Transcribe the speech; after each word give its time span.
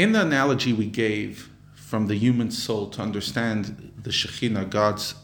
In 0.00 0.12
the 0.12 0.22
analogy 0.22 0.72
we 0.72 0.86
gave 0.86 1.50
from 1.74 2.06
the 2.06 2.14
human 2.14 2.50
soul 2.50 2.88
to 2.88 3.02
understand 3.02 3.92
the 4.02 4.08
Shekhinah, 4.08 4.70
God's 4.70 5.14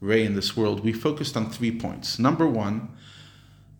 ray 0.00 0.24
in 0.24 0.34
this 0.34 0.56
world, 0.56 0.82
we 0.82 0.94
focused 0.94 1.36
on 1.36 1.50
three 1.50 1.70
points. 1.70 2.18
Number 2.18 2.46
one, 2.48 2.88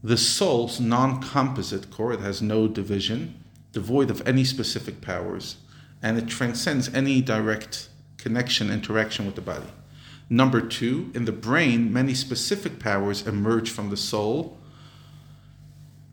the 0.02 0.18
soul's 0.18 0.80
non 0.80 1.22
composite 1.22 1.90
core, 1.90 2.12
it 2.12 2.20
has 2.20 2.42
no 2.42 2.68
division, 2.68 3.42
devoid 3.72 4.10
of 4.10 4.20
any 4.28 4.44
specific 4.44 5.00
powers, 5.00 5.56
and 6.02 6.18
it 6.18 6.28
transcends 6.28 6.92
any 6.92 7.22
direct 7.22 7.88
connection, 8.18 8.70
interaction 8.70 9.24
with 9.24 9.36
the 9.36 9.40
body. 9.40 9.72
Number 10.28 10.60
two, 10.60 11.10
in 11.14 11.24
the 11.24 11.32
brain, 11.32 11.90
many 11.90 12.12
specific 12.12 12.78
powers 12.78 13.26
emerge 13.26 13.70
from 13.70 13.88
the 13.88 13.96
soul 13.96 14.58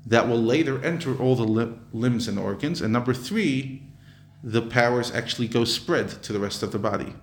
that 0.05 0.29
will 0.29 0.41
later 0.41 0.81
enter 0.85 1.17
all 1.17 1.35
the 1.35 1.75
limbs 1.91 2.29
and 2.29 2.39
organs. 2.39 2.81
And 2.81 2.93
number 2.93 3.13
three, 3.13 3.90
the 4.43 4.61
powers 4.61 5.11
actually 5.11 5.47
go 5.47 5.63
spread 5.63 6.09
to 6.23 6.33
the 6.33 6.39
rest 6.39 6.63
of 6.63 6.71
the 6.71 6.79
body. 6.79 7.13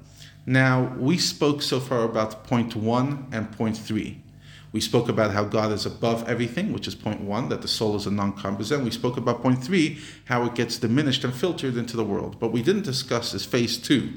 Now, 0.46 0.95
we 0.98 1.18
spoke 1.18 1.62
so 1.62 1.80
far 1.80 2.04
about 2.04 2.45
point 2.45 2.74
one 2.74 3.26
and 3.32 3.50
point 3.52 3.76
three. 3.76 4.22
We 4.70 4.80
spoke 4.80 5.09
about 5.09 5.32
how 5.32 5.45
God 5.45 5.73
is 5.73 5.86
above 5.86 6.28
everything, 6.28 6.73
which 6.73 6.86
is 6.86 6.95
point 6.95 7.20
one, 7.23 7.48
that 7.48 7.62
the 7.62 7.68
soul 7.68 7.96
is 7.96 8.06
a 8.06 8.10
non 8.10 8.34
composite. 8.34 8.80
We 8.80 8.90
spoke 8.90 9.16
about 9.16 9.42
point 9.42 9.64
three, 9.64 9.98
how 10.26 10.45
it 10.45 10.54
gets 10.54 10.78
diminished 10.78 11.24
and 11.24 11.34
filtered 11.34 11.76
into 11.76 11.96
the 11.96 12.04
world. 12.04 12.38
But 12.38 12.52
we 12.52 12.62
didn't 12.62 12.84
discuss 12.84 13.34
is 13.34 13.45
phase 13.45 13.78
two, 13.78 14.14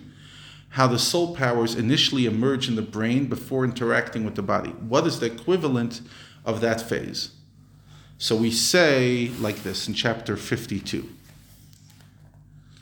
how 0.69 0.87
the 0.87 0.99
soul 0.99 1.35
powers 1.35 1.75
initially 1.75 2.25
emerge 2.25 2.67
in 2.67 2.75
the 2.75 2.81
brain 2.81 3.27
before 3.27 3.63
interacting 3.63 4.25
with 4.25 4.35
the 4.35 4.41
body. 4.41 4.71
What 4.71 5.07
is 5.07 5.19
the 5.19 5.27
equivalent 5.27 6.01
of 6.45 6.61
that 6.61 6.81
phase? 6.81 7.31
So 8.17 8.35
we 8.35 8.51
say 8.51 9.31
like 9.39 9.63
this 9.63 9.87
in 9.87 9.95
chapter 9.95 10.37
52 10.37 11.09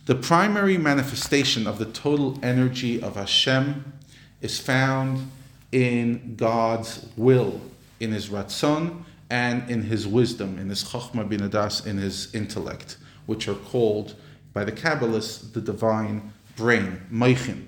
The 0.09 0.15
primary 0.15 0.79
manifestation 0.79 1.67
of 1.67 1.77
the 1.77 1.85
total 1.85 2.39
energy 2.41 2.99
of 2.99 3.15
Hashem 3.15 3.93
is 4.41 4.59
found 4.59 5.29
in 5.71 6.33
God's 6.35 7.05
will, 7.15 7.61
in 7.99 8.11
His 8.11 8.29
ratzon, 8.29 9.03
and 9.29 9.69
in 9.69 9.83
His 9.83 10.07
wisdom, 10.07 10.57
in 10.57 10.67
His 10.69 10.83
chokhmah 10.83 11.29
binah 11.29 11.51
daas, 11.51 11.85
in 11.85 11.99
His 11.99 12.33
intellect, 12.33 12.97
which 13.27 13.47
are 13.47 13.53
called 13.53 14.15
by 14.51 14.63
the 14.63 14.71
Kabbalists 14.71 15.53
the 15.53 15.61
divine 15.61 16.33
brain, 16.55 17.03
mochin. 17.11 17.67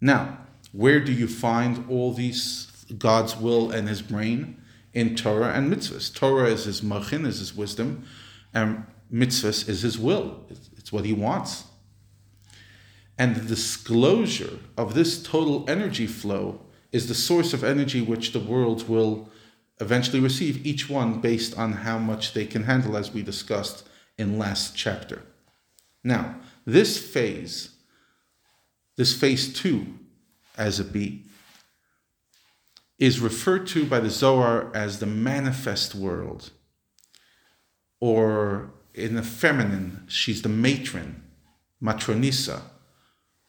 Now, 0.00 0.38
where 0.72 1.00
do 1.04 1.12
you 1.12 1.28
find 1.28 1.84
all 1.90 2.14
these 2.14 2.86
God's 2.96 3.36
will 3.36 3.70
and 3.70 3.86
His 3.86 4.00
brain? 4.00 4.56
in 4.94 5.14
Torah 5.14 5.52
and 5.52 5.70
mitzvahs. 5.70 6.12
Torah 6.12 6.48
is 6.48 6.64
his 6.64 6.80
mochin, 6.80 7.26
is 7.26 7.38
his 7.38 7.54
wisdom, 7.54 8.06
and 8.54 8.84
mitzvahs 9.12 9.68
is 9.68 9.82
his 9.82 9.98
will. 9.98 10.44
It's 10.76 10.92
what 10.92 11.04
he 11.04 11.12
wants. 11.12 11.64
And 13.18 13.34
the 13.34 13.46
disclosure 13.46 14.58
of 14.76 14.94
this 14.94 15.22
total 15.22 15.68
energy 15.68 16.06
flow 16.06 16.60
is 16.92 17.08
the 17.08 17.14
source 17.14 17.52
of 17.52 17.64
energy 17.64 18.00
which 18.00 18.32
the 18.32 18.40
world 18.40 18.88
will 18.88 19.30
eventually 19.80 20.20
receive, 20.20 20.64
each 20.66 20.88
one 20.88 21.20
based 21.20 21.56
on 21.58 21.72
how 21.72 21.98
much 21.98 22.32
they 22.32 22.46
can 22.46 22.64
handle, 22.64 22.96
as 22.96 23.12
we 23.12 23.22
discussed 23.22 23.88
in 24.16 24.38
last 24.38 24.76
chapter. 24.76 25.22
Now, 26.02 26.36
this 26.64 26.98
phase, 26.98 27.70
this 28.96 29.18
phase 29.18 29.52
two, 29.52 29.86
as 30.56 30.80
it 30.80 30.92
be, 30.92 31.24
is 32.98 33.20
referred 33.20 33.66
to 33.68 33.86
by 33.86 34.00
the 34.00 34.10
Zohar 34.10 34.74
as 34.74 34.98
the 34.98 35.06
manifest 35.06 35.94
world. 35.94 36.50
Or 38.00 38.70
in 38.98 39.14
the 39.14 39.22
feminine, 39.22 40.04
she's 40.08 40.42
the 40.42 40.48
matron, 40.48 41.22
matronita, 41.82 42.60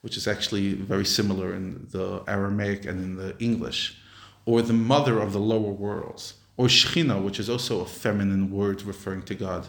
which 0.01 0.15
is 0.15 0.27
actually 0.27 0.73
very 0.73 1.05
similar 1.05 1.53
in 1.53 1.87
the 1.91 2.23
Aramaic 2.27 2.85
and 2.85 3.01
in 3.03 3.15
the 3.15 3.37
English. 3.39 3.97
Or 4.45 4.61
the 4.61 4.73
mother 4.73 5.19
of 5.19 5.33
the 5.33 5.39
lower 5.39 5.71
worlds. 5.71 6.35
Or 6.57 6.67
Shechina, 6.67 7.21
which 7.21 7.39
is 7.39 7.49
also 7.49 7.81
a 7.81 7.85
feminine 7.85 8.51
word 8.51 8.81
referring 8.83 9.23
to 9.23 9.35
God. 9.35 9.67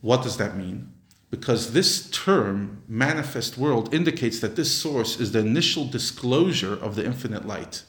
What 0.00 0.22
does 0.22 0.36
that 0.36 0.56
mean? 0.56 0.92
because 1.30 1.72
this 1.72 2.08
term, 2.10 2.82
manifest 2.88 3.58
world, 3.58 3.92
indicates 3.92 4.40
that 4.40 4.56
this 4.56 4.72
source 4.72 5.18
is 5.18 5.32
the 5.32 5.40
initial 5.40 5.84
disclosure 5.84 6.74
of 6.74 6.94
the 6.94 7.04
infinite 7.04 7.46
light. 7.46 7.82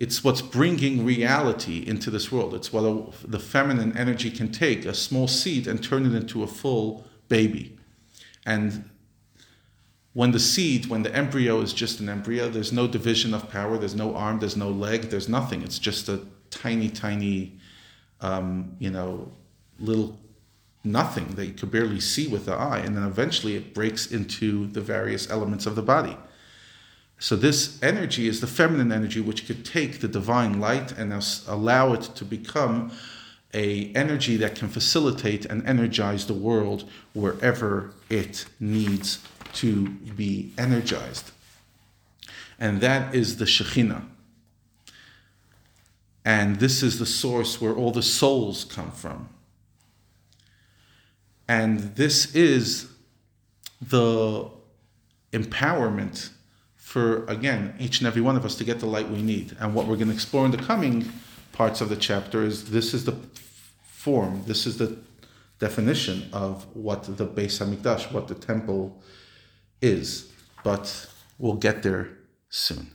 It's 0.00 0.24
what's 0.24 0.40
bringing 0.40 1.04
reality 1.04 1.86
into 1.86 2.10
this 2.10 2.32
world. 2.32 2.54
It's 2.54 2.72
what 2.72 2.84
a, 2.84 3.28
the 3.28 3.38
feminine 3.38 3.96
energy 3.98 4.30
can 4.30 4.50
take, 4.50 4.86
a 4.86 4.94
small 4.94 5.28
seed, 5.28 5.66
and 5.66 5.84
turn 5.84 6.06
it 6.06 6.14
into 6.16 6.42
a 6.42 6.46
full 6.46 7.04
baby. 7.28 7.78
And 8.46 8.88
when 10.14 10.32
the 10.32 10.40
seed, 10.40 10.86
when 10.86 11.02
the 11.02 11.14
embryo 11.14 11.60
is 11.60 11.74
just 11.74 12.00
an 12.00 12.08
embryo, 12.08 12.48
there's 12.48 12.72
no 12.72 12.88
division 12.88 13.34
of 13.34 13.50
power, 13.50 13.76
there's 13.76 13.94
no 13.94 14.16
arm, 14.16 14.38
there's 14.40 14.56
no 14.56 14.70
leg, 14.70 15.02
there's 15.10 15.28
nothing. 15.28 15.62
It's 15.62 15.78
just 15.78 16.08
a 16.08 16.22
tiny, 16.48 16.88
tiny, 16.88 17.58
um, 18.22 18.76
you 18.78 18.90
know, 18.90 19.30
little 19.78 20.18
nothing 20.82 21.28
that 21.34 21.44
you 21.44 21.52
could 21.52 21.70
barely 21.70 22.00
see 22.00 22.26
with 22.26 22.46
the 22.46 22.54
eye, 22.54 22.78
and 22.78 22.96
then 22.96 23.04
eventually 23.04 23.54
it 23.54 23.74
breaks 23.74 24.10
into 24.10 24.66
the 24.68 24.80
various 24.80 25.28
elements 25.28 25.66
of 25.66 25.74
the 25.74 25.82
body. 25.82 26.16
So 27.20 27.36
this 27.36 27.80
energy 27.82 28.26
is 28.26 28.40
the 28.40 28.46
feminine 28.46 28.90
energy 28.90 29.20
which 29.20 29.46
could 29.46 29.62
take 29.62 30.00
the 30.00 30.08
divine 30.08 30.58
light 30.58 30.92
and 30.92 31.12
allow 31.46 31.92
it 31.92 32.00
to 32.14 32.24
become 32.24 32.92
a 33.52 33.92
energy 33.94 34.38
that 34.38 34.54
can 34.54 34.68
facilitate 34.68 35.44
and 35.44 35.66
energize 35.68 36.26
the 36.26 36.34
world 36.34 36.88
wherever 37.12 37.92
it 38.08 38.46
needs 38.58 39.18
to 39.52 39.90
be 39.90 40.52
energized. 40.56 41.30
And 42.58 42.80
that 42.80 43.14
is 43.14 43.36
the 43.36 43.44
Shekhinah. 43.44 44.04
And 46.24 46.56
this 46.56 46.82
is 46.82 46.98
the 46.98 47.06
source 47.06 47.60
where 47.60 47.74
all 47.74 47.90
the 47.90 48.02
souls 48.02 48.64
come 48.64 48.92
from. 48.92 49.28
And 51.46 51.96
this 51.96 52.34
is 52.34 52.90
the 53.82 54.48
empowerment 55.32 56.30
for, 56.90 57.24
again, 57.26 57.72
each 57.78 58.00
and 58.00 58.08
every 58.08 58.20
one 58.20 58.34
of 58.34 58.44
us 58.44 58.56
to 58.56 58.64
get 58.64 58.80
the 58.80 58.86
light 58.86 59.08
we 59.08 59.22
need. 59.22 59.56
And 59.60 59.76
what 59.76 59.86
we're 59.86 59.94
going 59.94 60.08
to 60.08 60.12
explore 60.14 60.44
in 60.44 60.50
the 60.50 60.56
coming 60.56 61.08
parts 61.52 61.80
of 61.80 61.88
the 61.88 61.94
chapter 61.94 62.42
is 62.42 62.70
this 62.72 62.94
is 62.94 63.04
the 63.04 63.14
form, 63.84 64.42
this 64.48 64.66
is 64.66 64.76
the 64.78 64.98
definition 65.60 66.28
of 66.32 66.66
what 66.74 67.04
the 67.04 67.24
Beis 67.24 67.60
Hamikdash, 67.60 68.10
what 68.10 68.26
the 68.26 68.34
temple 68.34 69.00
is. 69.80 70.32
But 70.64 71.06
we'll 71.38 71.54
get 71.54 71.84
there 71.84 72.08
soon. 72.48 72.90